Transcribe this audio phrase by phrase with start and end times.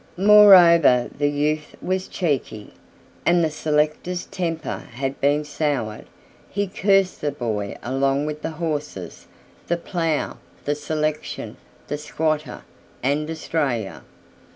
[0.17, 2.73] Moreover the youth was cheeky,
[3.23, 6.05] and the selector's temper had been soured:
[6.49, 9.27] he cursed the boy along with the horses,
[9.67, 11.55] the plough, the selection,
[11.87, 12.63] the squatter,
[13.03, 14.01] and Australia.